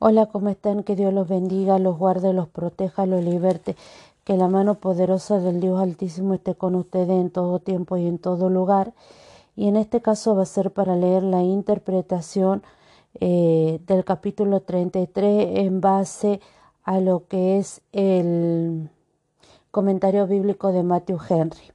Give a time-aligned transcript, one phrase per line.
[0.00, 0.82] Hola, ¿cómo están?
[0.82, 3.76] Que Dios los bendiga, los guarde, los proteja, los liberte.
[4.24, 8.18] Que la mano poderosa del Dios Altísimo esté con ustedes en todo tiempo y en
[8.18, 8.92] todo lugar.
[9.54, 12.64] Y en este caso va a ser para leer la interpretación
[13.20, 16.40] eh, del capítulo 33 en base
[16.82, 18.90] a lo que es el
[19.70, 21.73] comentario bíblico de Matthew Henry.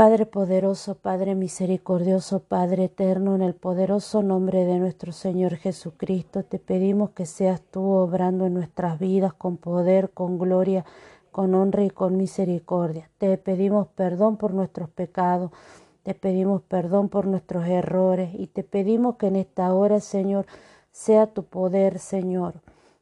[0.00, 6.58] Padre poderoso, Padre misericordioso, Padre eterno, en el poderoso nombre de nuestro Señor Jesucristo, te
[6.58, 10.86] pedimos que seas tú obrando en nuestras vidas con poder, con gloria,
[11.30, 13.10] con honra y con misericordia.
[13.18, 15.50] Te pedimos perdón por nuestros pecados,
[16.02, 20.46] te pedimos perdón por nuestros errores y te pedimos que en esta hora, Señor,
[20.92, 22.54] sea tu poder, Señor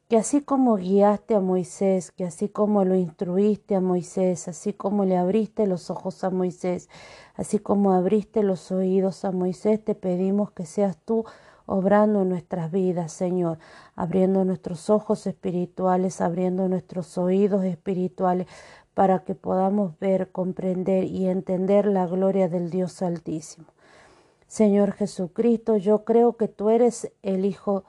[0.09, 5.05] que así como guiaste a Moisés, que así como lo instruiste a Moisés, así como
[5.05, 6.89] le abriste los ojos a Moisés,
[7.35, 11.25] así como abriste los oídos a Moisés, te pedimos que seas tú
[11.67, 13.59] obrando en nuestras vidas, Señor,
[13.95, 18.47] abriendo nuestros ojos espirituales, abriendo nuestros oídos espirituales,
[18.95, 23.67] para que podamos ver, comprender y entender la gloria del Dios Altísimo.
[24.47, 27.83] Señor Jesucristo, yo creo que tú eres el Hijo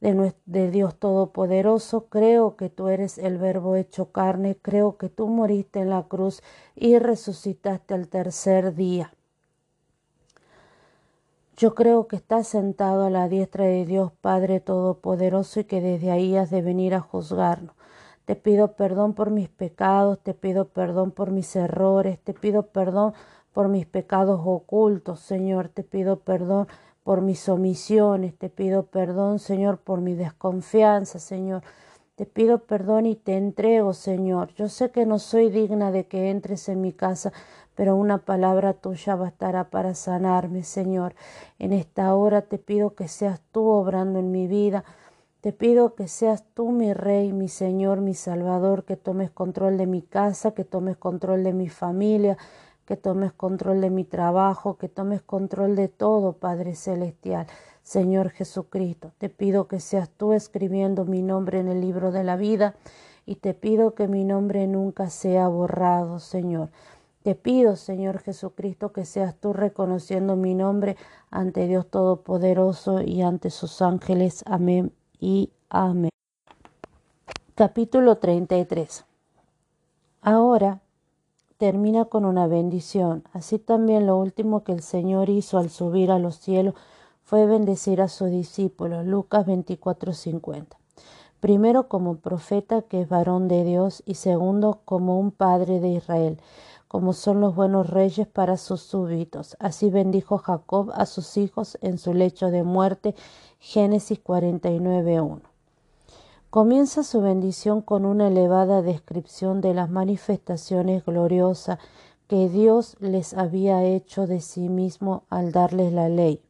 [0.00, 5.90] Dios Todopoderoso, creo que tú eres el Verbo hecho carne, creo que tú moriste en
[5.90, 6.42] la cruz
[6.74, 9.12] y resucitaste al tercer día.
[11.56, 16.10] Yo creo que estás sentado a la diestra de Dios Padre Todopoderoso y que desde
[16.10, 17.74] ahí has de venir a juzgarnos.
[18.26, 23.14] Te pido perdón por mis pecados, te pido perdón por mis errores, te pido perdón
[23.54, 26.66] por mis pecados ocultos, Señor, te pido perdón
[27.06, 31.62] por mis omisiones, te pido perdón, Señor, por mi desconfianza, Señor.
[32.16, 34.52] Te pido perdón y te entrego, Señor.
[34.54, 37.32] Yo sé que no soy digna de que entres en mi casa,
[37.76, 41.14] pero una palabra tuya bastará para sanarme, Señor.
[41.60, 44.82] En esta hora te pido que seas tú obrando en mi vida.
[45.42, 49.86] Te pido que seas tú mi Rey, mi Señor, mi Salvador, que tomes control de
[49.86, 52.36] mi casa, que tomes control de mi familia,
[52.86, 57.46] que tomes control de mi trabajo, que tomes control de todo, Padre Celestial.
[57.82, 62.36] Señor Jesucristo, te pido que seas tú escribiendo mi nombre en el libro de la
[62.36, 62.74] vida
[63.26, 66.70] y te pido que mi nombre nunca sea borrado, Señor.
[67.22, 70.96] Te pido, Señor Jesucristo, que seas tú reconociendo mi nombre
[71.30, 74.44] ante Dios Todopoderoso y ante sus ángeles.
[74.46, 76.10] Amén y amén.
[77.56, 79.04] Capítulo 33.
[80.22, 80.82] Ahora
[81.58, 83.24] termina con una bendición.
[83.32, 86.74] Así también lo último que el Señor hizo al subir a los cielos
[87.24, 89.06] fue bendecir a sus discípulos.
[89.06, 90.76] Lucas 24:50.
[91.40, 96.40] Primero como profeta que es varón de Dios y segundo como un padre de Israel,
[96.88, 99.56] como son los buenos reyes para sus súbditos.
[99.58, 103.14] Así bendijo Jacob a sus hijos en su lecho de muerte.
[103.58, 105.55] Génesis 49:1.
[106.50, 111.78] Comienza su bendición con una elevada descripción de las manifestaciones gloriosas
[112.28, 116.40] que Dios les había hecho de sí mismo al darles la ley.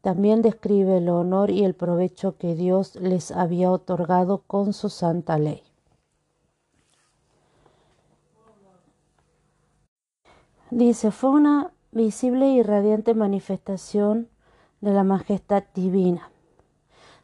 [0.00, 5.38] También describe el honor y el provecho que Dios les había otorgado con su santa
[5.38, 5.62] ley.
[10.70, 14.28] Dice, fue una visible y radiante manifestación
[14.80, 16.31] de la majestad divina.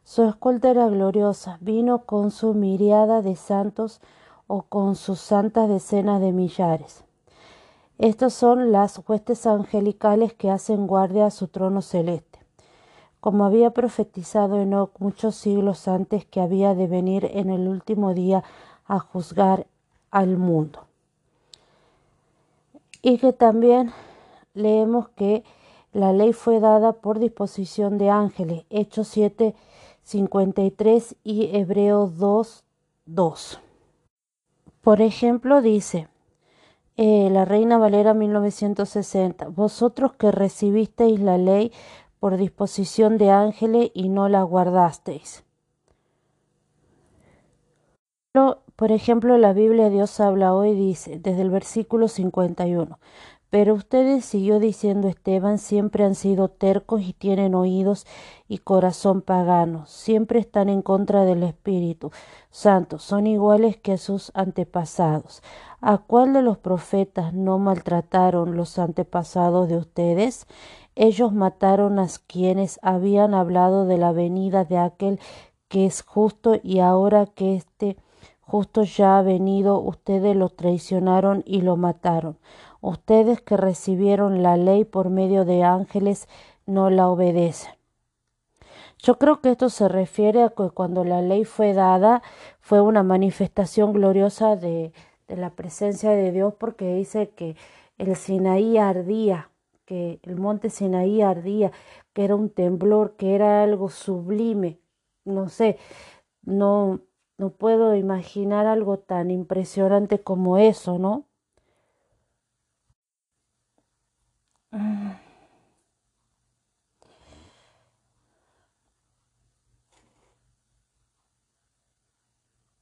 [0.09, 4.01] Su escolta era gloriosa, vino con su miriada de santos
[4.47, 7.05] o con sus santas decenas de millares.
[7.99, 12.39] Estas son las huestes angelicales que hacen guardia a su trono celeste.
[13.21, 18.45] Como había profetizado Enoch muchos siglos antes que había de venir en el último día
[18.87, 19.67] a juzgar
[20.11, 20.87] al mundo.
[23.03, 23.93] Y que también
[24.55, 25.45] leemos que
[25.93, 28.65] la ley fue dada por disposición de ángeles.
[28.71, 29.55] Hechos 7,
[30.09, 32.65] 53 y Hebreo 2,
[33.05, 33.61] 2.
[34.81, 36.09] Por ejemplo, dice
[36.97, 41.73] eh, la Reina Valera 1960, vosotros que recibisteis la ley
[42.21, 45.45] por disposición de ángeles y no la guardasteis.
[48.33, 52.99] Por ejemplo, la Biblia Dios habla hoy dice, desde el versículo 51,
[53.51, 58.07] pero ustedes, siguió diciendo Esteban, siempre han sido tercos y tienen oídos
[58.47, 62.11] y corazón pagano, siempre están en contra del Espíritu
[62.51, 65.43] Santo, son iguales que sus antepasados.
[65.81, 70.47] ¿A cuál de los profetas no maltrataron los antepasados de ustedes?
[70.95, 75.21] Ellos mataron a quienes habían hablado de la venida de aquel
[75.69, 77.97] que es justo y ahora que este
[78.41, 82.39] justo ya ha venido, ustedes lo traicionaron y lo mataron.
[82.81, 86.29] Ustedes que recibieron la ley por medio de ángeles
[86.67, 87.73] no la obedecen.
[88.99, 92.23] Yo creo que esto se refiere a que cuando la ley fue dada
[92.61, 94.93] fue una manifestación gloriosa de,
[95.29, 97.57] de la presencia de Dios porque dice que
[97.99, 99.51] el Sinaí ardía,
[99.85, 101.73] que el monte Sinaí ardía,
[102.13, 104.81] que era un temblor, que era algo sublime.
[105.25, 105.79] No sé,
[106.43, 107.01] no,
[107.39, 111.28] no puedo imaginar algo tan impresionante como eso, ¿no?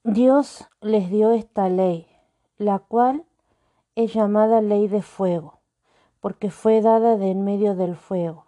[0.09, 2.07] Dios les dio esta ley,
[2.59, 3.25] la cual
[3.97, 5.59] es llamada ley de fuego,
[6.21, 8.45] porque fue dada de en medio del fuego.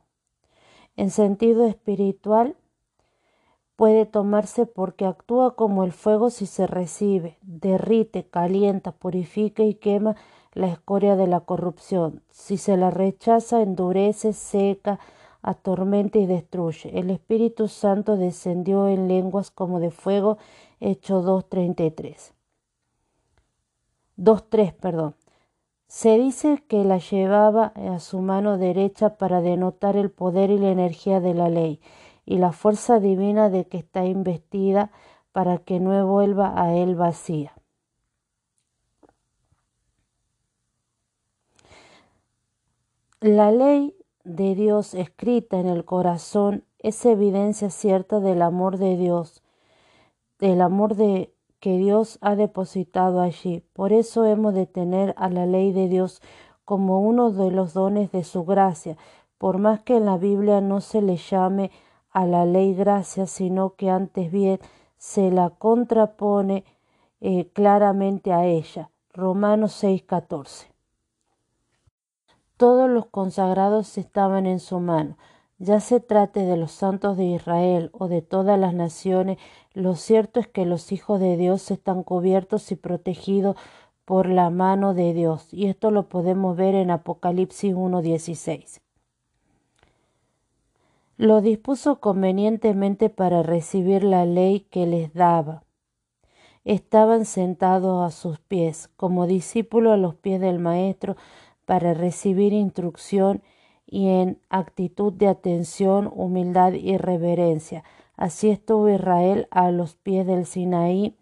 [0.94, 2.54] En sentido espiritual,
[3.74, 10.14] puede tomarse porque actúa como el fuego si se recibe, derrite, calienta, purifica y quema
[10.52, 12.22] la escoria de la corrupción.
[12.30, 15.00] Si se la rechaza, endurece, seca,
[15.48, 16.98] atormenta y destruye.
[16.98, 20.38] El Espíritu Santo descendió en lenguas como de fuego,
[20.80, 22.32] hecho 2.33.
[24.18, 25.14] 2.3, perdón.
[25.86, 30.70] Se dice que la llevaba a su mano derecha para denotar el poder y la
[30.70, 31.80] energía de la ley
[32.26, 34.90] y la fuerza divina de que está investida
[35.32, 37.54] para que no vuelva a él vacía.
[43.20, 43.97] La ley
[44.28, 49.42] de Dios escrita en el corazón es evidencia cierta del amor de Dios,
[50.38, 53.64] del amor de que Dios ha depositado allí.
[53.72, 56.20] Por eso hemos de tener a la ley de Dios
[56.66, 58.98] como uno de los dones de su gracia,
[59.38, 61.70] por más que en la Biblia no se le llame
[62.10, 64.60] a la ley gracia, sino que antes bien
[64.98, 66.64] se la contrapone
[67.20, 68.90] eh, claramente a ella.
[69.14, 70.77] Romanos 6:14.
[72.58, 75.16] Todos los consagrados estaban en su mano.
[75.58, 79.38] Ya se trate de los santos de Israel o de todas las naciones,
[79.72, 83.56] lo cierto es que los hijos de Dios están cubiertos y protegidos
[84.04, 88.80] por la mano de Dios, y esto lo podemos ver en Apocalipsis 1.16
[91.18, 95.64] lo dispuso convenientemente para recibir la ley que les daba.
[96.64, 101.16] Estaban sentados a sus pies, como discípulos a los pies del Maestro,
[101.68, 103.42] para recibir instrucción
[103.84, 107.84] y en actitud de atención, humildad y reverencia.
[108.16, 111.14] Así estuvo Israel a los pies del Sinaí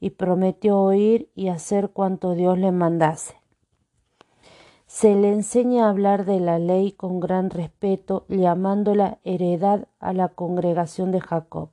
[0.00, 3.36] y prometió oír y hacer cuanto Dios le mandase.
[4.88, 10.26] Se le enseña a hablar de la ley con gran respeto, llamándola heredad a la
[10.30, 11.68] congregación de Jacob.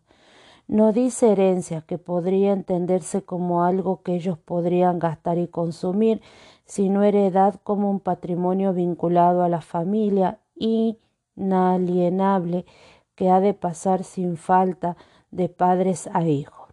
[0.67, 6.21] No dice herencia, que podría entenderse como algo que ellos podrían gastar y consumir,
[6.69, 12.67] sino heredad como un patrimonio vinculado a la familia, inalienable,
[13.15, 14.95] que ha de pasar sin falta
[15.31, 16.69] de padres a hijos.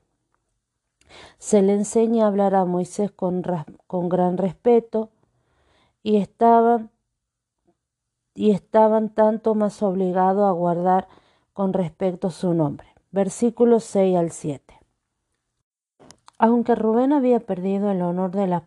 [1.38, 3.42] Se le enseña a hablar a Moisés con,
[3.86, 5.08] con gran respeto,
[6.02, 6.90] y estaban
[8.34, 11.08] y estaban tanto más obligados a guardar
[11.54, 12.88] con respecto su nombre.
[13.12, 14.75] Versículos 6 al 7.
[16.38, 18.62] Aunque Rubén había perdido el honor de la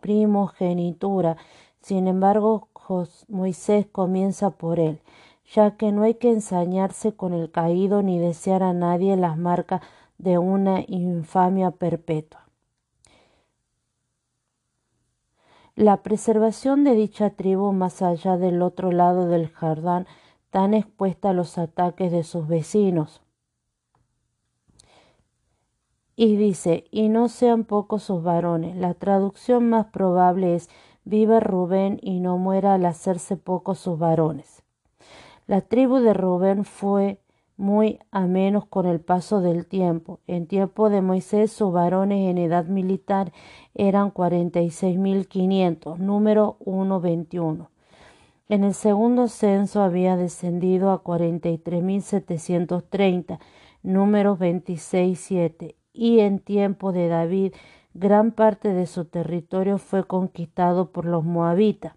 [0.00, 1.36] primogenitura,
[1.80, 2.68] sin embargo
[3.28, 5.00] Moisés comienza por él,
[5.52, 9.82] ya que no hay que ensañarse con el caído ni desear a nadie las marcas
[10.18, 12.46] de una infamia perpetua.
[15.76, 20.06] La preservación de dicha tribu más allá del otro lado del Jordán,
[20.50, 23.22] tan expuesta a los ataques de sus vecinos.
[26.22, 28.76] Y dice, y no sean pocos sus varones.
[28.76, 30.68] La traducción más probable es,
[31.02, 34.62] viva Rubén y no muera al hacerse pocos sus varones.
[35.46, 37.22] La tribu de Rubén fue
[37.56, 40.20] muy a menos con el paso del tiempo.
[40.26, 43.32] En tiempo de Moisés sus varones en edad militar
[43.72, 47.70] eran cuarenta y seis mil quinientos, número 121.
[48.50, 53.40] En el segundo censo había descendido a cuarenta y tres mil setecientos treinta,
[53.82, 57.54] número veintiséis siete, y en tiempo de David
[57.94, 61.94] gran parte de su territorio fue conquistado por los moabitas.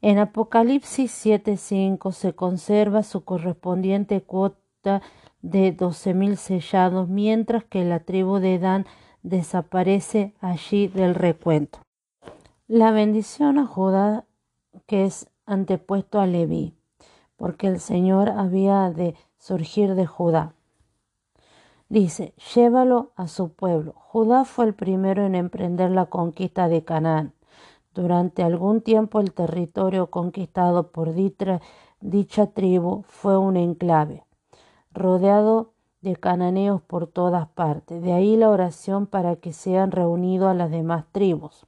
[0.00, 5.00] En Apocalipsis 7.5 se conserva su correspondiente cuota
[5.40, 8.86] de doce mil sellados, mientras que la tribu de Dan
[9.22, 11.78] desaparece allí del recuento.
[12.66, 14.26] La bendición a Judá
[14.86, 16.74] que es antepuesto a Leví,
[17.36, 20.54] porque el Señor había de surgir de Judá.
[21.88, 23.94] Dice, llévalo a su pueblo.
[23.96, 27.34] Judá fue el primero en emprender la conquista de Canaán.
[27.94, 34.24] Durante algún tiempo el territorio conquistado por dicha, tribu fue un enclave,
[34.92, 38.02] rodeado de cananeos por todas partes.
[38.02, 41.66] De ahí la oración para que sean reunidos a las demás tribus.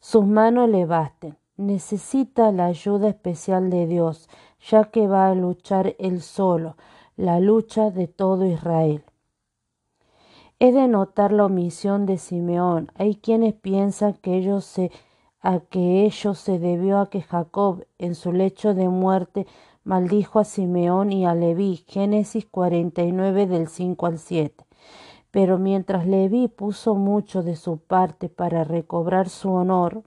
[0.00, 1.36] Sus manos le basten.
[1.56, 4.28] Necesita la ayuda especial de Dios,
[4.68, 6.76] ya que va a luchar él solo,
[7.16, 9.02] la lucha de todo Israel.
[10.58, 12.92] Es de notar la omisión de Simeón.
[12.94, 14.90] Hay quienes piensan que se,
[15.40, 19.46] a que ello se debió a que Jacob, en su lecho de muerte,
[19.82, 24.66] maldijo a Simeón y a Leví, Génesis 49 del 5 al 7.
[25.30, 30.02] Pero mientras Leví puso mucho de su parte para recobrar su honor,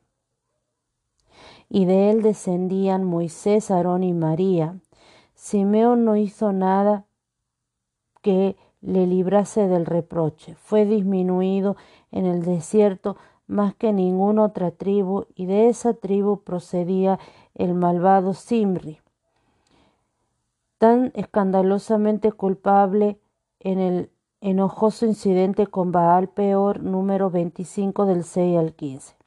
[1.69, 4.79] y de él descendían Moisés, Aarón y María,
[5.35, 7.05] Simeón no hizo nada
[8.21, 10.55] que le librase del reproche.
[10.55, 11.77] Fue disminuido
[12.11, 13.15] en el desierto
[13.47, 17.19] más que ninguna otra tribu, y de esa tribu procedía
[17.55, 18.99] el malvado Simri
[20.79, 23.19] tan escandalosamente culpable
[23.59, 24.09] en el
[24.41, 29.18] enojoso incidente con Baal Peor número 25 del 6 al 15.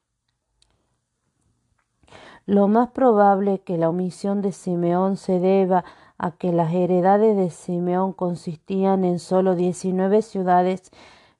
[2.46, 5.84] Lo más probable que la omisión de Simeón se deba
[6.18, 10.90] a que las heredades de Simeón consistían en solo 19 ciudades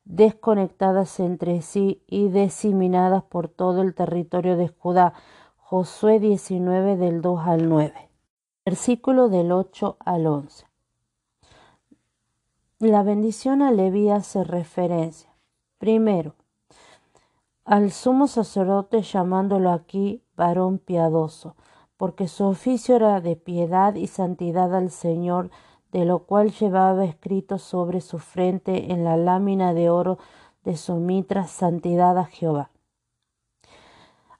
[0.05, 5.15] desconectadas entre sí y diseminadas por todo el territorio de Judá.
[5.57, 8.11] Josué 19 del 2 al 9.
[8.65, 10.67] Versículo del 8 al 11.
[12.79, 15.31] La bendición a Leví hace referencia,
[15.79, 16.35] primero,
[17.65, 21.57] al sumo sacerdote llamándolo aquí varón piadoso,
[21.97, 25.51] porque su oficio era de piedad y santidad al Señor,
[25.93, 30.19] de lo cual llevaba escrito sobre su frente en la lámina de oro
[30.65, 32.71] de su mitra santidad a Jehová.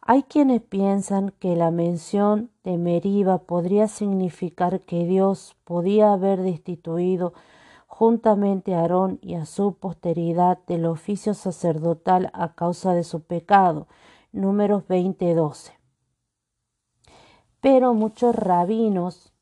[0.01, 7.35] Hay quienes piensan que la mención de Meriba podría significar que Dios podía haber destituido
[7.87, 13.87] juntamente a Aarón y a su posteridad del oficio sacerdotal a causa de su pecado.
[14.33, 15.82] Números 20:12.
[17.63, 19.33] Pero muchos rabinos,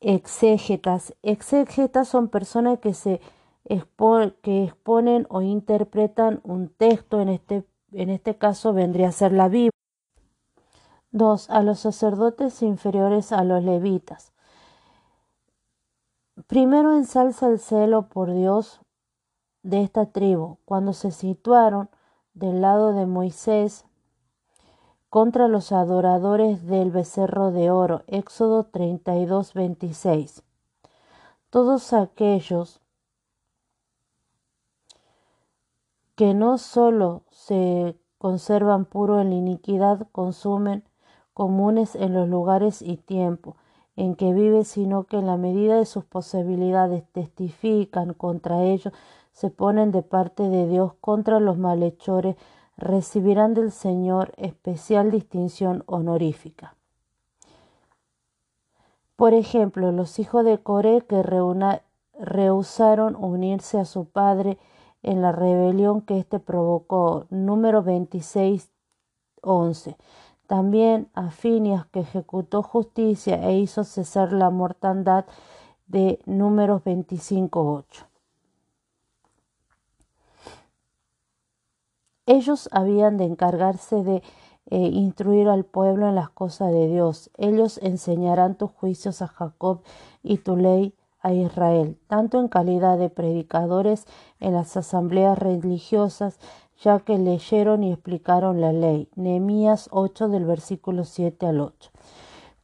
[0.00, 3.20] exégetas, exégetas son personas que se
[4.42, 9.48] que exponen o interpretan un texto en este en este caso vendría a ser la
[9.48, 9.70] Biblia.
[11.12, 11.48] 2.
[11.48, 14.34] A los sacerdotes inferiores a los levitas.
[16.46, 18.82] Primero ensalza el celo por Dios
[19.62, 21.88] de esta tribu, cuando se situaron
[22.34, 23.85] del lado de Moisés
[25.16, 28.02] contra los adoradores del becerro de oro.
[28.06, 30.42] Éxodo 32, 26.
[31.48, 32.82] Todos aquellos
[36.16, 40.84] que no sólo se conservan puro en la iniquidad, consumen
[41.32, 43.56] comunes en los lugares y tiempo
[43.96, 48.92] en que vive, sino que en la medida de sus posibilidades testifican contra ellos,
[49.32, 52.36] se ponen de parte de Dios contra los malhechores,
[52.76, 56.76] recibirán del Señor especial distinción honorífica.
[59.16, 61.22] Por ejemplo, los hijos de Coré que
[62.18, 64.58] rehusaron unirse a su padre
[65.02, 67.26] en la rebelión que éste provocó.
[67.30, 68.70] Número 26,
[69.40, 69.96] 11.
[70.46, 75.24] También a Finias que ejecutó justicia e hizo cesar la mortandad
[75.86, 78.06] de números 25, 8.
[82.26, 84.22] Ellos habían de encargarse de
[84.68, 87.30] eh, instruir al pueblo en las cosas de Dios.
[87.38, 89.82] Ellos enseñarán tus juicios a Jacob
[90.24, 94.06] y tu ley a Israel, tanto en calidad de predicadores
[94.40, 96.40] en las asambleas religiosas,
[96.82, 101.90] ya que leyeron y explicaron la ley, Nehemías 8 del versículo 7 al 8,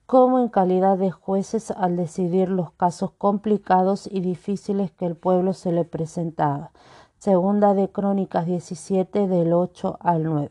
[0.06, 5.54] como en calidad de jueces al decidir los casos complicados y difíciles que el pueblo
[5.54, 6.72] se le presentaba.
[7.22, 10.50] Segunda de Crónicas 17 del 8 al 9.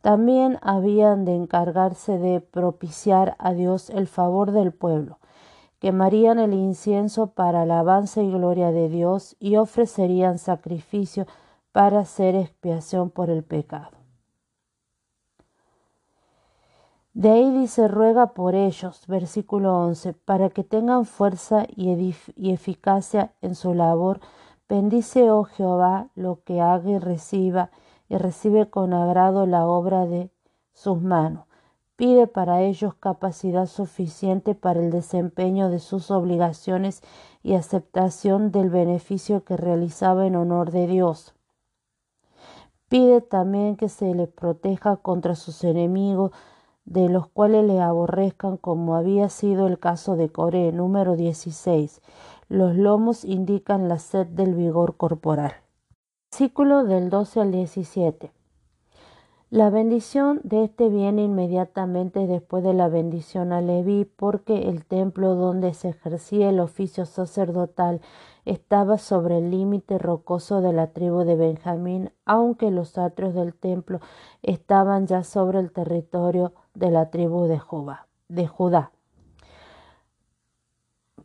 [0.00, 5.18] También habían de encargarse de propiciar a Dios el favor del pueblo,
[5.78, 11.26] quemarían el incienso para alabanza y gloria de Dios y ofrecerían sacrificio
[11.70, 13.98] para hacer expiación por el pecado.
[17.12, 23.34] De ahí dice, ruega por ellos, versículo 11, para que tengan fuerza y, y eficacia
[23.42, 24.20] en su labor.
[24.70, 27.70] Bendice, oh Jehová, lo que haga y reciba,
[28.08, 30.30] y recibe con agrado la obra de
[30.72, 31.44] sus manos
[32.00, 37.02] pide para ellos capacidad suficiente para el desempeño de sus obligaciones
[37.42, 41.34] y aceptación del beneficio que realizaba en honor de Dios.
[42.88, 46.30] Pide también que se les proteja contra sus enemigos
[46.86, 52.00] de los cuales le aborrezcan, como había sido el caso de Coré, número 16.
[52.50, 55.52] Los lomos indican la sed del vigor corporal.
[56.32, 58.32] Versículo del 12 al 17.
[59.50, 65.36] La bendición de este viene inmediatamente después de la bendición a Leví, porque el templo
[65.36, 68.00] donde se ejercía el oficio sacerdotal
[68.44, 74.00] estaba sobre el límite rocoso de la tribu de Benjamín, aunque los atrios del templo
[74.42, 77.60] estaban ya sobre el territorio de la tribu de,
[78.28, 78.90] de Judá.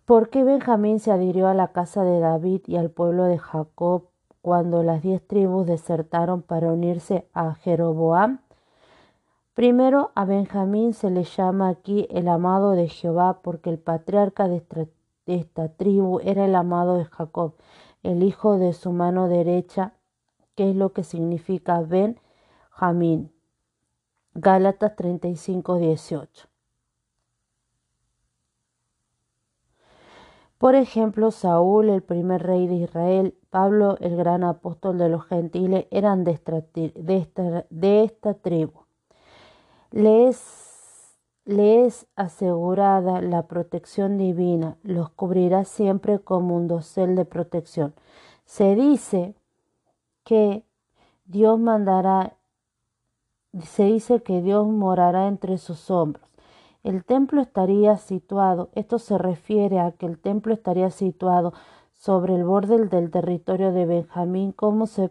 [0.06, 4.04] ¿Por qué Benjamín se adhirió a la casa de David y al pueblo de Jacob
[4.46, 8.42] cuando las diez tribus desertaron para unirse a Jeroboam.
[9.56, 14.64] Primero a Benjamín se le llama aquí el amado de Jehová porque el patriarca de
[15.26, 17.56] esta, tribu era el amado de Jacob,
[18.04, 19.94] el hijo de su mano derecha,
[20.54, 23.32] que es lo que significa Benjamín.
[24.36, 26.55] Gálatas 35, 18.
[30.58, 35.86] Por ejemplo, Saúl, el primer rey de Israel, Pablo, el gran apóstol de los gentiles,
[35.92, 36.32] eran de
[38.06, 38.86] esta, tribu.
[39.92, 47.94] Le es, asegurada la protección divina, los cubrirá siempre como un dosel de protección.
[48.46, 49.36] Se dice
[50.24, 50.64] que
[51.26, 52.34] Dios mandará,
[53.62, 56.26] se dice que Dios morará entre sus hombros.
[56.86, 61.52] El templo estaría situado, esto se refiere a que el templo estaría situado
[61.94, 65.10] sobre el borde del territorio de Benjamín, como se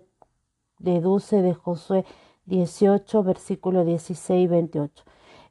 [0.79, 2.05] deduce de Josué
[2.47, 5.05] 18, versículo 16 y 28.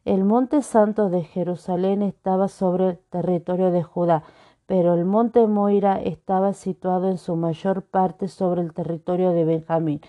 [0.05, 4.23] El monte santo de Jerusalén estaba sobre el territorio de Judá,
[4.65, 9.99] pero el monte Moira estaba situado en su mayor parte sobre el territorio de Benjamín.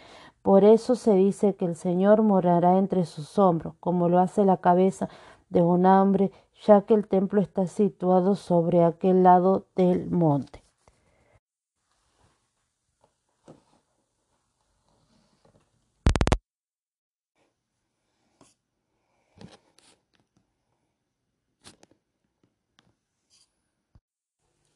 [0.42, 4.58] Por eso se dice que el Señor morará entre sus hombros, como lo hace la
[4.58, 5.08] cabeza
[5.54, 6.32] de un hombre,
[6.66, 10.62] ya que el templo está situado sobre aquel lado del monte.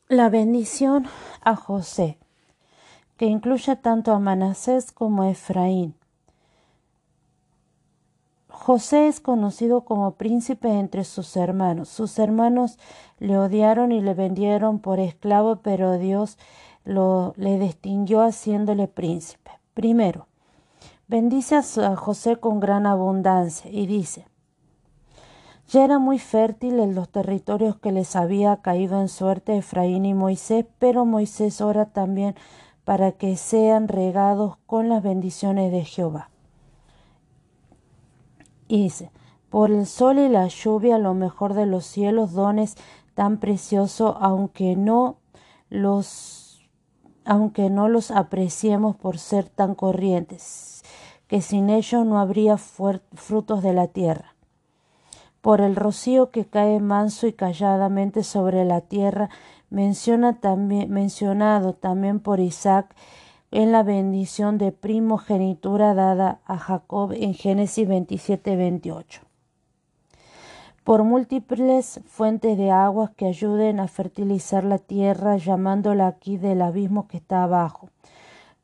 [0.09, 1.07] La bendición
[1.43, 2.19] a José,
[3.19, 5.98] que incluye tanto a Manasés como a Efraín.
[8.69, 11.89] José es conocido como príncipe entre sus hermanos.
[11.89, 12.79] Sus hermanos
[13.19, 16.37] le odiaron y le vendieron por esclavo, pero Dios
[16.85, 19.53] le distinguió haciéndole príncipe.
[19.73, 20.27] Primero,
[21.07, 24.27] bendice a José con gran abundancia y dice,
[25.69, 30.13] ya era muy fértil en los territorios que les había caído en suerte Efraín y
[30.13, 32.35] Moisés, pero Moisés ora también
[32.85, 36.29] para que sean regados con las bendiciones de Jehová.
[39.51, 42.77] Por el sol y la lluvia, lo mejor de los cielos, dones
[43.15, 45.17] tan preciosos, aunque no
[45.71, 46.45] los
[47.25, 50.83] aunque no los apreciemos por ser tan corrientes,
[51.27, 54.35] que sin ellos no habría frutos de la tierra.
[55.43, 59.29] Por el rocío que cae manso y calladamente sobre la tierra,
[59.69, 62.95] menciona también, mencionado también por Isaac
[63.51, 69.23] en la bendición de primogenitura dada a Jacob en Génesis 27, 28.
[70.85, 77.09] Por múltiples fuentes de aguas que ayuden a fertilizar la tierra, llamándola aquí del abismo
[77.09, 77.91] que está abajo.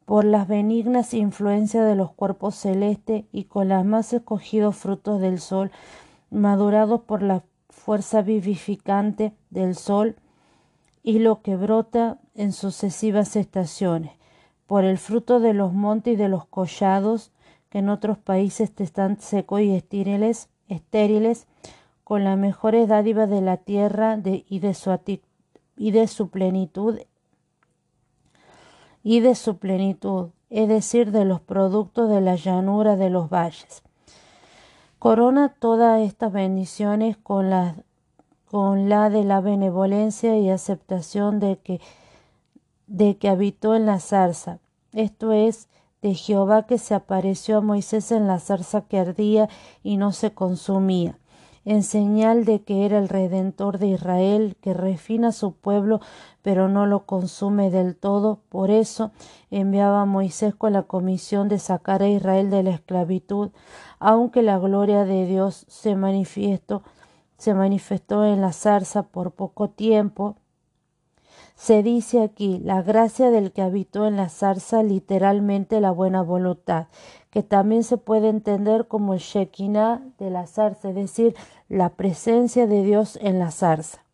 [0.05, 5.41] Por las benignas influencias de los cuerpos celestes y con los más escogidos frutos del
[5.41, 5.71] sol,
[6.31, 10.17] madurados por la fuerza vivificante del sol
[11.03, 14.13] y lo que brota en sucesivas estaciones,
[14.67, 17.31] por el fruto de los montes y de los collados,
[17.71, 21.47] que en otros países están secos y estériles, estériles,
[22.05, 24.99] con las mejores dádivas de la tierra y, de su
[25.77, 26.99] y de su plenitud
[29.03, 33.83] y de su plenitud, es decir, de los productos de la llanura de los valles.
[34.99, 37.75] Corona todas estas bendiciones con la,
[38.51, 41.81] con la de la benevolencia y aceptación de que,
[42.97, 44.59] de que habitó en la zarza.
[44.93, 45.69] Esto es,
[46.03, 49.49] de Jehová que se apareció a Moisés en la zarza que ardía
[49.83, 51.19] y no se consumía
[51.65, 56.01] en señal de que era el Redentor de Israel, que refina su pueblo,
[56.43, 58.41] pero no lo consume del todo.
[58.49, 59.13] Por eso
[59.51, 63.51] enviaba a Moisés con la comisión de sacar a Israel de la esclavitud,
[63.99, 66.83] aunque la gloria de Dios se manifestó,
[67.39, 70.37] se manifestó en la zarza por poco tiempo.
[71.55, 76.89] Se dice aquí la gracia del que habitó en la zarza, literalmente la buena voluntad,
[77.31, 81.35] que también se puede entender como el Shekinah de la zarza, es decir,
[81.69, 84.05] la presencia de Dios en la zarza.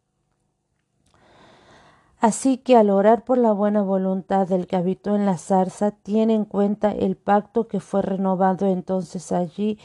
[2.21, 6.35] Así que al orar por la buena voluntad del que habitó en la zarza, tiene
[6.35, 9.79] en cuenta el pacto que fue renovado entonces allí,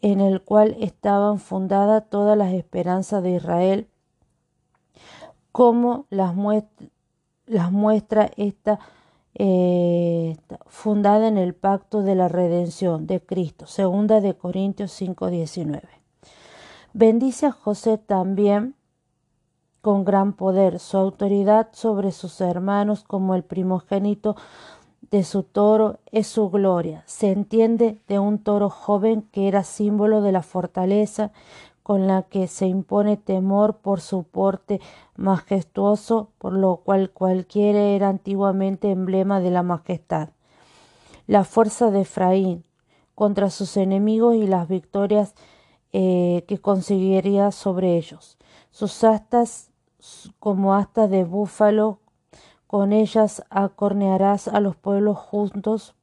[0.00, 3.88] en el cual estaban fundadas todas las esperanzas de Israel,
[5.56, 8.78] como las, muestra, esta
[9.32, 15.80] eh, fundada en el pacto de la redención de Cristo, segunda de Corintios 5:19.
[16.92, 18.74] Bendice a José también
[19.80, 24.36] con gran poder, su autoridad sobre sus hermanos como el primogénito
[25.10, 27.02] de su toro es su gloria.
[27.06, 31.30] Se entiende de un toro joven que era símbolo de la fortaleza
[31.86, 34.80] con la que se impone temor por su porte
[35.14, 40.30] majestuoso, por lo cual cualquiera era antiguamente emblema de la majestad.
[41.28, 42.64] La fuerza de Efraín
[43.14, 45.36] contra sus enemigos y las victorias
[45.92, 48.36] eh, que conseguiría sobre ellos.
[48.72, 49.70] Sus astas
[50.40, 52.00] como asta de búfalo,
[52.66, 55.94] con ellas acornearás a los pueblos juntos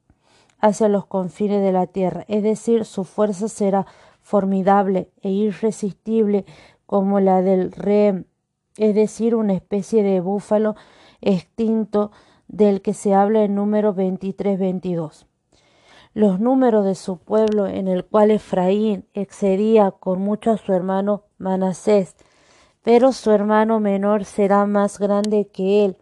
[0.60, 3.84] hacia los confines de la tierra, es decir, su fuerza será
[4.24, 6.44] formidable e irresistible
[6.86, 8.24] como la del rey,
[8.78, 10.74] es decir, una especie de búfalo
[11.20, 12.10] extinto
[12.48, 15.26] del que se habla en número 23-22.
[16.14, 21.24] Los números de su pueblo, en el cual Efraín excedía con mucho a su hermano
[21.38, 22.16] Manasés,
[22.82, 25.96] pero su hermano menor será más grande que él,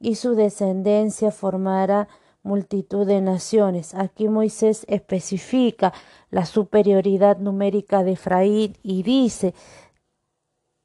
[0.00, 2.08] y su descendencia formará
[2.46, 3.94] multitud de naciones.
[3.94, 5.92] Aquí Moisés especifica
[6.30, 9.54] la superioridad numérica de Efraín y dice,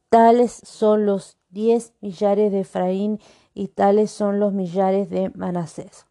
[0.10, 3.20] tales son los diez millares de Efraín
[3.54, 6.06] y tales son los millares de Manasés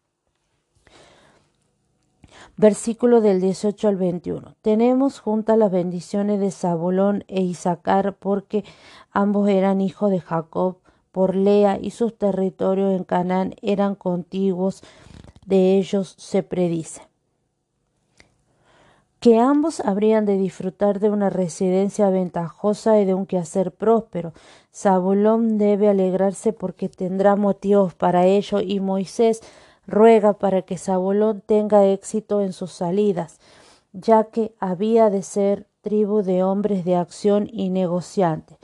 [2.57, 4.55] versículo del 18 al 21.
[4.61, 8.63] Tenemos juntas las bendiciones de Zabulón e Isaacar porque
[9.11, 10.77] ambos eran hijos de Jacob
[11.11, 14.83] por Lea y sus territorios en Canaán eran contiguos
[15.45, 17.11] de ellos se predice
[19.21, 24.33] que ambos habrían de disfrutar de una residencia ventajosa y de un quehacer próspero.
[24.73, 29.41] Zabulón debe alegrarse porque tendrá motivos para ello y Moisés
[29.85, 33.39] ruega para que Zabulón tenga éxito en sus salidas,
[33.93, 38.57] ya que había de ser tribu de hombres de acción y negociantes.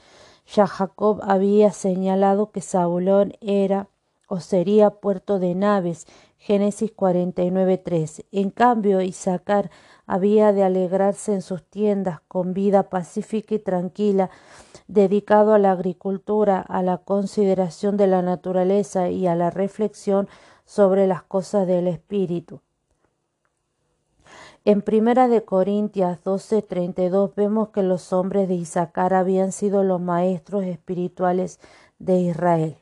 [0.52, 3.90] Ya Jacob había señalado que Zabulón era
[4.28, 8.26] o sería puerto de naves, Génesis 49.3.
[8.32, 9.70] En cambio, Isaacar
[10.06, 14.30] había de alegrarse en sus tiendas con vida pacífica y tranquila,
[14.88, 20.30] dedicado a la agricultura, a la consideración de la naturaleza y a la reflexión
[20.66, 22.62] sobre las cosas del Espíritu.
[24.64, 30.66] En Primera de Corintias 12:32 vemos que los hombres de Isaacar habían sido los maestros
[30.66, 31.60] espirituales
[32.00, 32.78] de Israel.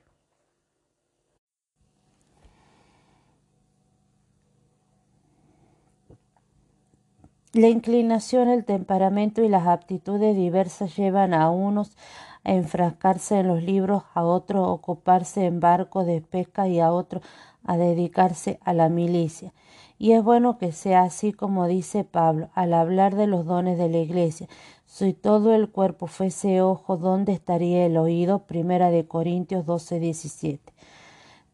[7.55, 11.95] La inclinación, el temperamento y las aptitudes diversas llevan a unos
[12.43, 16.91] a enfrascarse en los libros, a otros a ocuparse en barcos de pesca y a
[16.91, 17.23] otros
[17.63, 19.53] a dedicarse a la milicia.
[19.97, 23.87] Y es bueno que sea así como dice Pablo al hablar de los dones de
[23.87, 24.49] la iglesia.
[24.85, 28.39] Si todo el cuerpo fuese ojo, ¿dónde estaría el oído?
[28.39, 30.73] Primera de Corintios 12, 17.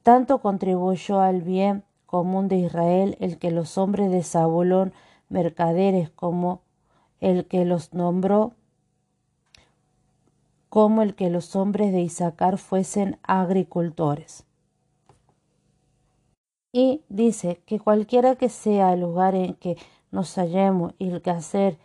[0.01, 4.93] Tanto contribuyó al bien común de Israel el que los hombres de Zabulón,
[5.31, 6.61] mercaderes, como
[7.19, 8.53] el que los nombró,
[10.69, 14.45] como el que los hombres de Isaacar fuesen agricultores.
[16.71, 19.77] Y dice que cualquiera que sea el lugar en que
[20.11, 21.77] nos hallemos y el quehacer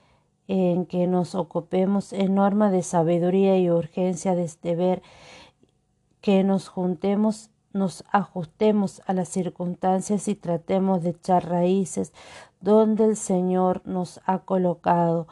[0.49, 5.03] en que nos ocupemos en norma de sabiduría y urgencia de este ver
[6.21, 12.13] que nos juntemos, nos ajustemos a las circunstancias y tratemos de echar raíces
[12.61, 15.29] donde el Señor nos ha colocado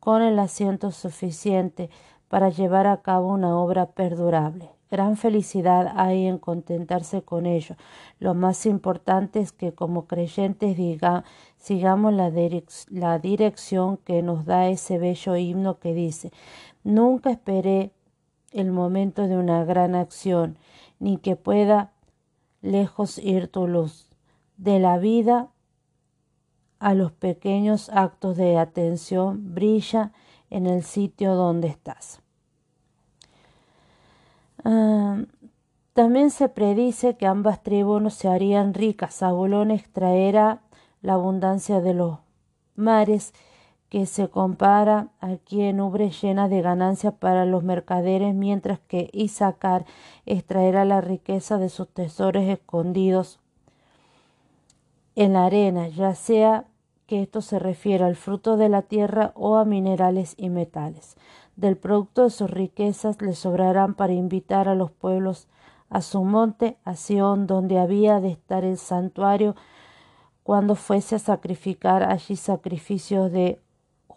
[0.00, 1.90] con el asiento suficiente
[2.28, 4.70] para llevar a cabo una obra perdurable.
[4.90, 7.76] Gran felicidad hay en contentarse con ello.
[8.20, 11.24] Lo más importante es que como creyentes diga,
[11.58, 12.32] sigamos la,
[12.88, 16.32] la dirección que nos da ese bello himno que dice,
[16.84, 17.92] nunca esperé
[18.52, 20.56] el momento de una gran acción,
[20.98, 21.92] ni que pueda
[22.60, 24.08] lejos ir tu luz.
[24.56, 25.48] De la vida
[26.80, 30.12] a los pequeños actos de atención brilla
[30.50, 32.20] en el sitio donde estás.
[34.64, 35.22] Ah,
[35.92, 39.18] también se predice que ambas tribus se harían ricas.
[39.18, 40.62] Zabulón extraerá
[41.02, 42.18] la abundancia de los
[42.76, 43.34] mares
[43.88, 49.86] que se compara aquí en ubres llenas de ganancias para los mercaderes, mientras que Isaacar
[50.26, 53.40] extraerá la riqueza de sus tesoros escondidos
[55.16, 56.66] en la arena, ya sea
[57.06, 61.16] que esto se refiera al fruto de la tierra o a minerales y metales.
[61.56, 65.48] Del producto de sus riquezas le sobrarán para invitar a los pueblos
[65.88, 69.56] a su monte, a Sión, donde había de estar el santuario,
[70.42, 73.60] cuando fuese a sacrificar allí sacrificios de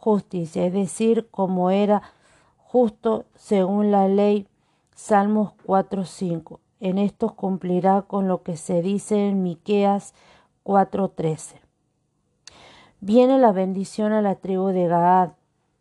[0.01, 2.01] justicia, es decir, como era
[2.57, 4.47] justo según la ley.
[4.95, 6.59] Salmos 4:5.
[6.79, 10.13] En esto cumplirá con lo que se dice en Miqueas
[10.63, 11.61] 4:13.
[12.99, 15.31] Viene la bendición a la tribu de Gaad.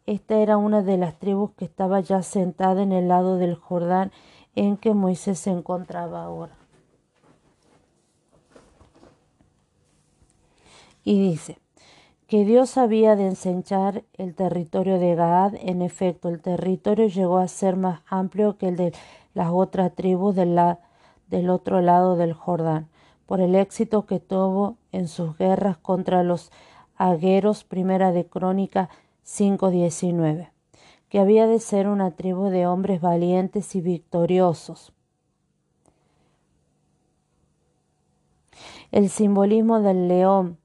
[0.06, 4.12] Esta era una de las tribus que estaba ya sentada en el lado del Jordán
[4.54, 6.56] en que Moisés se encontraba ahora.
[11.04, 11.59] Y dice,
[12.31, 15.57] que Dios había de ensanchar el territorio de Gaad.
[15.62, 18.93] En efecto, el territorio llegó a ser más amplio que el de
[19.35, 20.57] las otras tribus del,
[21.27, 22.87] del otro lado del Jordán,
[23.27, 26.53] por el éxito que tuvo en sus guerras contra los
[26.95, 28.90] agueros, primera de Crónica
[29.27, 30.51] 5.19,
[31.09, 34.93] que había de ser una tribu de hombres valientes y victoriosos.
[38.93, 40.60] El simbolismo del león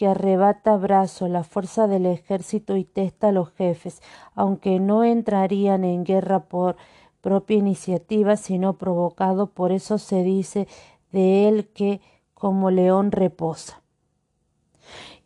[0.00, 4.00] que arrebata brazo la fuerza del ejército y testa a los jefes,
[4.34, 6.76] aunque no entrarían en guerra por
[7.20, 10.68] propia iniciativa, sino provocado, por eso se dice
[11.12, 12.00] de él que
[12.32, 13.82] como león reposa.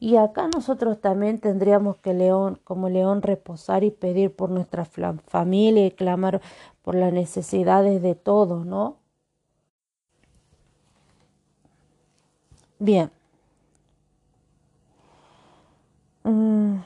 [0.00, 5.86] Y acá nosotros también tendríamos que león, como león reposar y pedir por nuestra familia
[5.86, 6.40] y clamar
[6.82, 8.96] por las necesidades de todos, ¿no?
[12.80, 13.12] Bien.
[16.24, 16.82] Mm.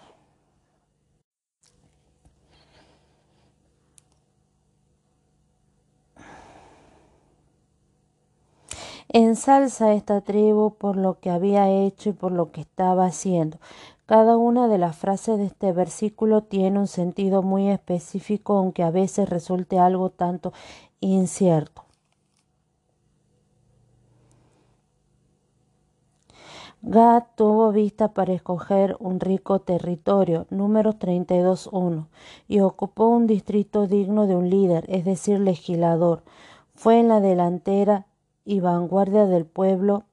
[9.10, 13.58] Ensalza esta tribu por lo que había hecho y por lo que estaba haciendo.
[14.06, 18.90] Cada una de las frases de este versículo tiene un sentido muy específico, aunque a
[18.90, 20.52] veces resulte algo tanto
[21.00, 21.87] incierto.
[26.82, 32.06] Gad tuvo vista para escoger un rico territorio, número 32.1,
[32.46, 36.22] y ocupó un distrito digno de un líder, es decir, legislador.
[36.76, 38.06] Fue en la delantera
[38.44, 40.04] y vanguardia del pueblo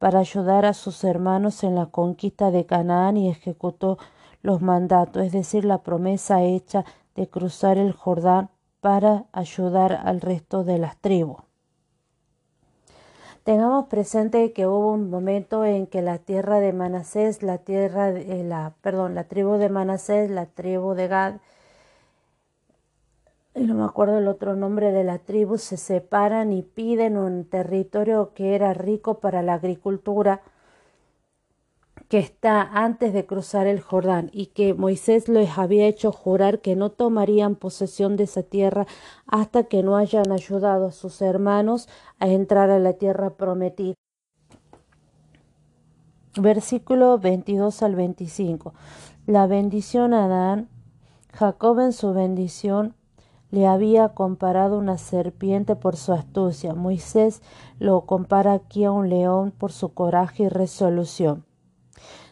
[0.00, 3.96] para ayudar a sus hermanos en la conquista de Canaán y ejecutó
[4.42, 10.64] los mandatos, es decir, la promesa hecha de cruzar el Jordán para ayudar al resto
[10.64, 11.49] de las tribus.
[13.44, 18.44] Tengamos presente que hubo un momento en que la tierra de Manasés, la tierra de
[18.44, 21.34] la, perdón, la tribu de Manasés, la tribu de Gad,
[23.54, 27.44] y no me acuerdo el otro nombre de la tribu, se separan y piden un
[27.44, 30.42] territorio que era rico para la agricultura
[32.10, 36.74] que está antes de cruzar el Jordán y que Moisés les había hecho jurar que
[36.74, 38.88] no tomarían posesión de esa tierra
[39.28, 43.94] hasta que no hayan ayudado a sus hermanos a entrar a la tierra prometida.
[46.36, 48.74] Versículo 22 al 25.
[49.26, 50.68] La bendición a Adán.
[51.32, 52.96] Jacob en su bendición
[53.52, 56.74] le había comparado una serpiente por su astucia.
[56.74, 57.40] Moisés
[57.78, 61.44] lo compara aquí a un león por su coraje y resolución.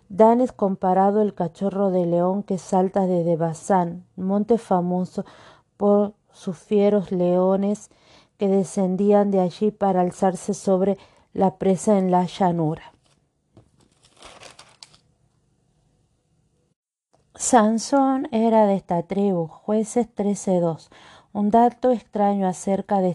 [0.08, 5.24] Dan es comparado el cachorro de león que salta desde Bazán, monte famoso
[5.76, 7.90] por sus fieros leones
[8.38, 10.96] que descendían de allí para alzarse sobre
[11.34, 12.92] la presa en la llanura.
[17.34, 20.88] Sansón era de esta tribu, jueces 13.2.
[21.32, 23.14] Un dato extraño acerca de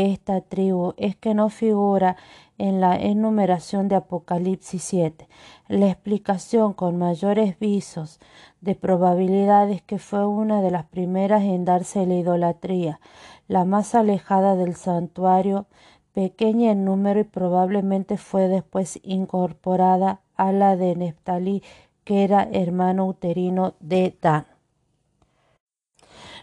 [0.00, 2.16] esta tribu es que no figura
[2.58, 5.28] en la enumeración de Apocalipsis 7.
[5.68, 8.20] La explicación con mayores visos
[8.60, 13.00] de probabilidades que fue una de las primeras en darse la idolatría,
[13.48, 15.66] la más alejada del santuario,
[16.12, 21.62] pequeña en número y probablemente fue después incorporada a la de Neftalí,
[22.04, 24.46] que era hermano uterino de Dan.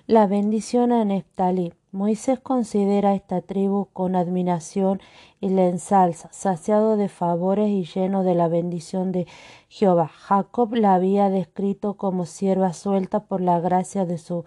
[0.07, 1.73] La bendición a Neftalí.
[1.91, 5.01] Moisés considera esta tribu con admiración
[5.41, 9.25] y la ensalza, saciado de favores y lleno de la bendición de
[9.69, 10.07] Jehová.
[10.07, 14.45] Jacob la había descrito como sierva suelta por la gracia de su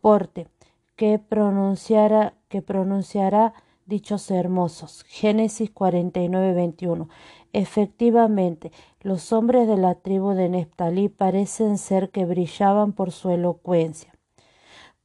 [0.00, 0.48] porte,
[0.96, 3.54] que pronunciara, que pronunciará
[3.86, 5.04] dichos hermosos.
[5.04, 7.08] Génesis 49, 21.
[7.52, 14.13] Efectivamente, los hombres de la tribu de Neftalí parecen ser que brillaban por su elocuencia.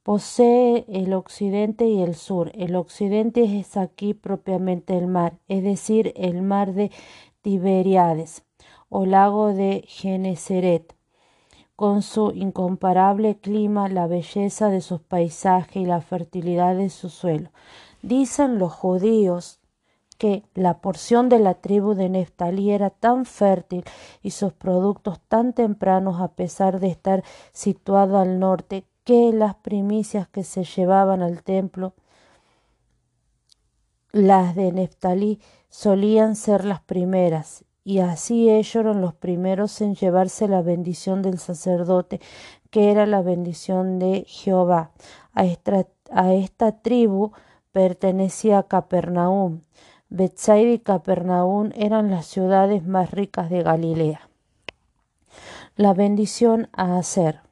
[0.03, 2.51] Posee el occidente y el sur.
[2.55, 6.91] El occidente es aquí propiamente el mar, es decir, el mar de
[7.41, 8.43] Tiberiades
[8.89, 10.95] o lago de Geneseret
[11.79, 17.51] con su incomparable clima, la belleza de sus paisajes y la fertilidad de su suelo.
[18.01, 19.61] Dicen los judíos
[20.17, 23.85] que la porción de la tribu de Neftalí era tan fértil
[24.21, 30.27] y sus productos tan tempranos a pesar de estar situado al norte que las primicias
[30.27, 31.95] que se llevaban al templo,
[34.11, 40.47] las de Neftalí, solían ser las primeras y así ellos eran los primeros en llevarse
[40.47, 42.21] la bendición del sacerdote,
[42.69, 44.91] que era la bendición de Jehová.
[45.33, 45.43] A
[46.35, 47.31] esta, tribu
[47.71, 49.61] pertenecía Capernaum.
[50.09, 54.29] Bethsaida y Capernaum eran las ciudades más ricas de Galilea.
[55.75, 57.48] La bendición a hacer.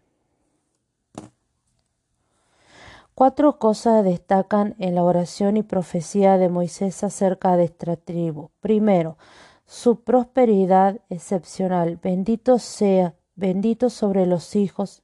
[3.17, 8.51] Cuatro cosas destacan en la oración y profecía de Moisés acerca de esta tribu.
[8.59, 9.17] Primero,
[9.65, 11.97] su prosperidad excepcional.
[11.99, 15.01] Bendito sea, bendito sobre los hijos,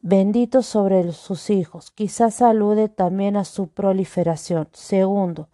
[0.00, 1.90] bendito sobre sus hijos.
[1.90, 4.70] Quizás alude también a su proliferación.
[4.72, 5.50] Segundo,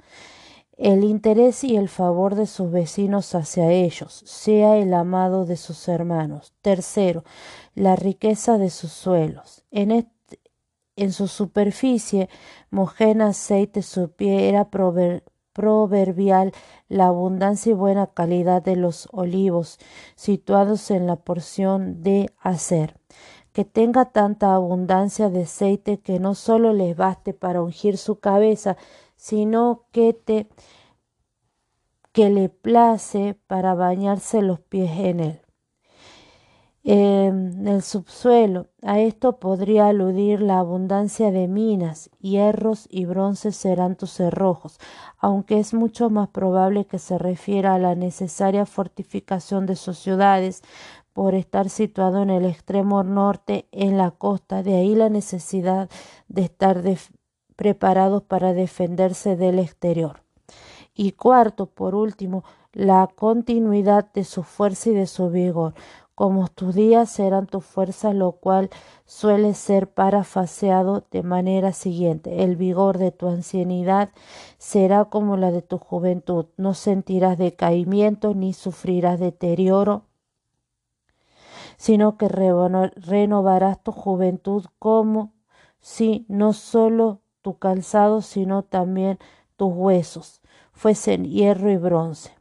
[0.76, 5.88] el interés y el favor de sus vecinos hacia ellos, sea el amado de sus
[5.88, 6.52] hermanos.
[6.60, 7.24] Tercero,
[7.74, 9.64] la riqueza de sus suelos.
[9.70, 10.10] En,
[10.96, 12.28] en su superficie,
[12.70, 16.52] mojena aceite su pie era prover proverbial
[16.90, 19.78] la abundancia y buena calidad de los olivos
[20.14, 22.94] situados en la porción de hacer
[23.56, 28.76] que tenga tanta abundancia de aceite que no solo les baste para ungir su cabeza,
[29.16, 30.48] sino que te
[32.12, 35.46] que le place para bañarse los pies en él
[36.87, 38.68] en el subsuelo.
[38.83, 44.79] A esto podría aludir la abundancia de minas, hierros y bronces serán tus cerrojos,
[45.18, 50.62] aunque es mucho más probable que se refiera a la necesaria fortificación de sus ciudades
[51.12, 55.90] por estar situado en el extremo norte en la costa, de ahí la necesidad
[56.29, 56.83] de estar
[57.57, 60.23] preparados para defenderse del exterior.
[60.95, 65.75] Y cuarto, por último, la continuidad de su fuerza y de su vigor
[66.16, 68.71] como tus días serán tu fuerza, lo cual
[69.05, 72.42] suele ser parafaseado de manera siguiente.
[72.42, 74.09] El vigor de tu ancianidad
[74.57, 76.47] será como la de tu juventud.
[76.57, 80.05] No sentirás decaimiento ni sufrirás deterioro,
[81.77, 85.35] sino que renovarás tu juventud como
[85.81, 89.20] si no solo tu calzado, sino también
[89.56, 92.32] tus huesos fuesen hierro y bronce.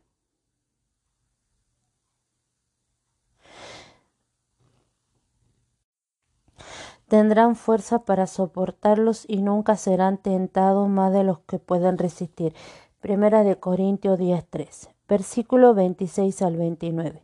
[7.07, 12.55] tendrán fuerza para soportarlos y nunca serán tentados más de los que pueden resistir.
[12.99, 17.21] Primera de Corintios 10:13, versículo 26 al 29.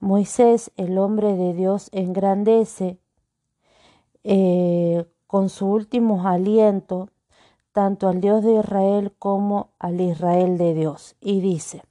[0.00, 2.98] Moisés, el hombre de Dios, engrandece
[4.24, 7.08] eh, con su último aliento
[7.70, 11.84] tanto al Dios de Israel como al Israel de Dios, y dice,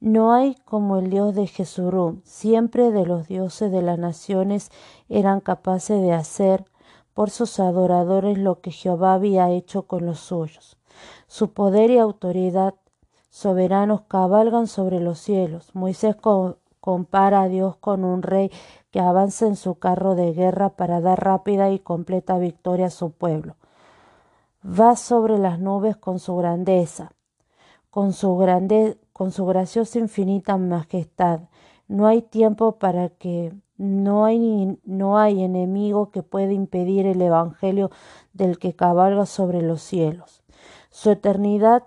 [0.00, 4.72] no hay como el Dios de Jesurú, siempre de los dioses de las naciones
[5.08, 6.64] eran capaces de hacer
[7.14, 10.78] por sus adoradores lo que Jehová había hecho con los suyos.
[11.28, 12.74] Su poder y autoridad
[13.30, 15.76] soberanos cabalgan sobre los cielos.
[15.76, 16.16] Moisés
[16.88, 18.50] compara a Dios con un rey
[18.90, 23.10] que avanza en su carro de guerra para dar rápida y completa victoria a su
[23.10, 23.56] pueblo.
[24.64, 27.12] Va sobre las nubes con su grandeza,
[27.90, 31.40] con su grandeza con su graciosa infinita majestad.
[31.88, 37.90] No hay tiempo para que no hay, no hay enemigo que pueda impedir el Evangelio
[38.32, 40.42] del que cabalga sobre los cielos.
[40.88, 41.82] Su eternidad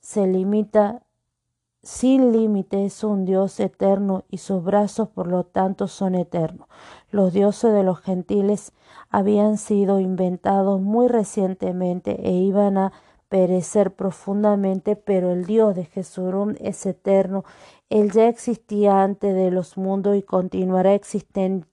[0.00, 1.02] se limita
[1.82, 6.68] sin límite, es un Dios eterno y sus brazos por lo tanto son eternos.
[7.10, 8.72] Los dioses de los gentiles
[9.10, 12.92] habían sido inventados muy recientemente e iban a
[13.28, 17.44] perecer profundamente, pero el Dios de Jesurún es eterno.
[17.88, 21.66] Él ya existía antes de los mundos y continuará existiendo